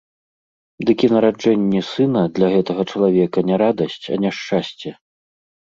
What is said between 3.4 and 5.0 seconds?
не радасць, а няшчасце.